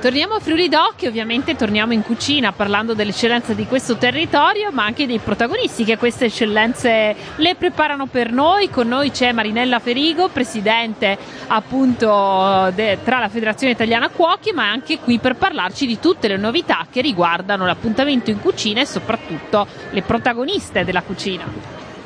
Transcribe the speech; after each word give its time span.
Torniamo 0.00 0.34
a 0.34 0.38
Friuli 0.38 0.68
Doc 0.68 1.02
e 1.02 1.08
ovviamente 1.08 1.56
torniamo 1.56 1.92
in 1.92 2.04
cucina 2.04 2.52
parlando 2.52 2.94
dell'eccellenza 2.94 3.52
di 3.52 3.66
questo 3.66 3.96
territorio, 3.96 4.70
ma 4.70 4.84
anche 4.84 5.08
dei 5.08 5.18
protagonisti 5.18 5.82
che 5.82 5.98
queste 5.98 6.26
eccellenze 6.26 7.16
le 7.34 7.54
preparano 7.56 8.06
per 8.06 8.30
noi. 8.30 8.70
Con 8.70 8.86
noi 8.86 9.10
c'è 9.10 9.32
Marinella 9.32 9.80
Ferigo, 9.80 10.28
presidente 10.28 11.18
appunto 11.48 12.70
de, 12.76 12.98
tra 13.02 13.18
la 13.18 13.28
Federazione 13.28 13.72
Italiana 13.72 14.08
Cuochi, 14.08 14.52
ma 14.52 14.70
anche 14.70 15.00
qui 15.00 15.18
per 15.18 15.34
parlarci 15.34 15.84
di 15.84 15.98
tutte 15.98 16.28
le 16.28 16.36
novità 16.36 16.86
che 16.88 17.00
riguardano 17.00 17.66
l'appuntamento 17.66 18.30
in 18.30 18.40
cucina 18.40 18.80
e 18.80 18.86
soprattutto 18.86 19.66
le 19.90 20.02
protagoniste 20.02 20.84
della 20.84 21.02
cucina. 21.02 21.42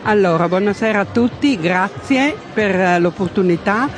Allora, 0.05 0.49
buonasera 0.49 1.01
a 1.01 1.05
tutti, 1.05 1.59
grazie 1.61 2.35
per 2.55 3.01
l'opportunità 3.03 3.89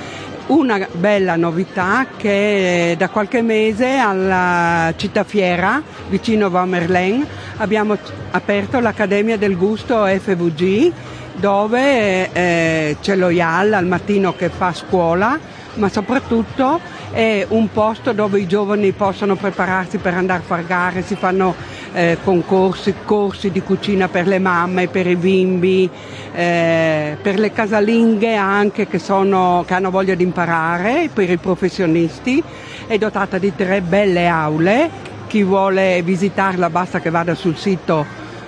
una 0.47 0.87
bella 0.93 1.37
novità 1.37 2.07
che 2.17 2.95
da 2.99 3.09
qualche 3.09 3.41
mese 3.41 3.97
alla 3.97 4.93
città 4.97 5.25
fiera 5.25 5.83
vicino 6.09 6.51
Vamerlen 6.51 7.27
abbiamo 7.57 7.97
aperto 8.31 8.79
l'Accademia 8.79 9.39
del 9.39 9.57
Gusto 9.57 10.05
FVG 10.05 10.93
dove 11.37 12.31
eh, 12.33 12.97
c'è 13.01 13.17
lo 13.17 13.31
IAL 13.31 13.73
al 13.73 13.87
mattino 13.87 14.35
che 14.37 14.51
fa 14.51 14.73
scuola 14.73 15.39
ma 15.75 15.89
soprattutto 15.89 16.81
è 17.11 17.47
un 17.49 17.71
posto 17.71 18.13
dove 18.13 18.41
i 18.41 18.47
giovani 18.47 18.93
possono 18.93 19.37
prepararsi 19.37 19.99
per 19.99 20.15
andare 20.15 20.41
a 20.41 20.45
fare 20.45 20.65
gare, 20.67 21.03
si 21.03 21.15
fanno 21.15 21.55
eh, 21.93 22.19
concorsi, 22.23 22.95
corsi 23.05 23.51
di 23.51 23.63
cucina 23.63 24.09
per 24.09 24.27
le 24.27 24.39
mamme, 24.39 24.89
per 24.89 25.07
i 25.07 25.17
bimbi, 25.17 25.89
eh, 26.35 27.17
per 27.21 27.39
le 27.39 27.53
casalinghe 27.53 28.35
anche 28.35 28.87
che, 28.87 28.99
sono, 28.99 29.65
che 29.67 29.75
hanno 29.75 29.91
voglia 29.91 30.15
di 30.15 30.25
imparare, 30.25 31.09
per 31.13 31.31
i 31.31 31.39
professionisti. 31.39 32.43
È 32.87 32.99
dotata 32.99 33.39
di 33.39 33.55
tre 33.55 33.81
belle 33.81 34.27
aule, 34.27 34.91
chi 35.27 35.43
vuole 35.43 36.03
visitarla 36.03 36.69
basta 36.69 37.01
che 37.01 37.11
vada 37.11 37.35
sul 37.35 37.57
sito 37.57 38.05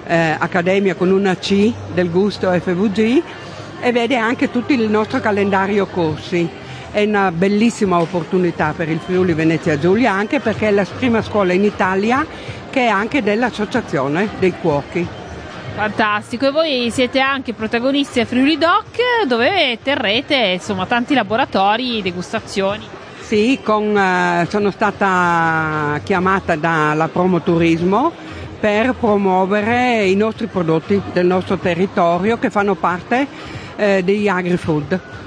eh, 0.07 0.37
Accademia 0.39 0.95
con 0.95 1.11
una 1.11 1.37
C 1.37 1.73
del 1.93 2.11
gusto 2.11 2.51
FVG 2.51 3.23
e 3.81 3.93
vede 3.93 4.17
anche 4.17 4.51
tutto 4.51 4.73
il 4.73 4.89
nostro 4.89 5.21
calendario 5.21 5.87
corsi 5.87 6.65
è 6.97 7.05
una 7.05 7.31
bellissima 7.31 8.01
opportunità 8.01 8.73
per 8.75 8.89
il 8.89 8.99
Friuli 8.99 9.35
Venezia 9.35 9.79
Giulia 9.79 10.13
anche 10.13 10.41
perché 10.41 10.69
è 10.69 10.71
la 10.71 10.87
prima 10.97 11.21
scuola 11.21 11.53
in 11.53 11.63
Italia 11.63 12.25
che 12.71 12.87
è 12.87 12.89
anche 12.89 13.23
dell'associazione 13.23 14.31
dei 14.39 14.55
cuochi. 14.59 15.07
Fantastico, 15.75 16.47
e 16.47 16.51
voi 16.53 16.91
siete 16.91 17.21
anche 17.21 17.53
protagonisti 17.53 18.21
a 18.21 18.25
Friuli 18.25 18.57
Doc 18.57 18.99
dove 19.27 19.79
terrete 19.83 20.37
insomma, 20.55 20.87
tanti 20.87 21.13
laboratori, 21.13 22.01
degustazioni. 22.01 22.83
Sì, 23.21 23.59
con, 23.63 23.95
eh, 23.95 24.47
sono 24.49 24.71
stata 24.71 26.01
chiamata 26.03 26.57
dalla 26.57 27.09
Promoturismo 27.09 28.11
per 28.59 28.95
promuovere 28.95 30.07
i 30.07 30.17
nostri 30.17 30.47
prodotti 30.47 30.99
del 31.13 31.27
nostro 31.27 31.59
territorio 31.59 32.39
che 32.39 32.49
fanno 32.49 32.75
parte 32.75 33.27
eh, 33.77 34.03
degli 34.03 34.29
agri-food. 34.29 35.25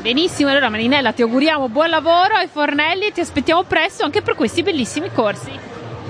Benissimo, 0.00 0.50
allora 0.50 0.68
Marinella 0.68 1.12
ti 1.12 1.22
auguriamo 1.22 1.68
buon 1.68 1.90
lavoro 1.90 2.34
ai 2.34 2.46
fornelli 2.46 3.06
e 3.06 3.12
ti 3.12 3.20
aspettiamo 3.20 3.64
presto 3.64 4.04
anche 4.04 4.22
per 4.22 4.36
questi 4.36 4.62
bellissimi 4.62 5.10
corsi. 5.12 5.50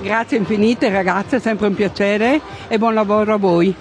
Grazie 0.01 0.37
infinite 0.37 0.89
ragazze, 0.89 1.37
è 1.37 1.39
sempre 1.39 1.67
un 1.67 1.73
piacere 1.73 2.39
e 2.67 2.77
buon 2.77 2.93
lavoro 2.93 3.33
a 3.33 3.37
voi. 3.37 3.75